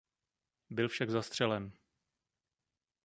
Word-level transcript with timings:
Byl 0.69 0.87
však 0.89 1.09
zastřelen. 1.09 1.71